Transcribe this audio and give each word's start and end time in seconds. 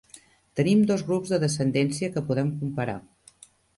Tenim 0.59 0.79
dos 0.91 1.03
grups 1.09 1.33
de 1.33 1.39
descendència 1.43 2.09
que 2.17 2.25
podem 2.31 2.51
comparar. 2.63 2.97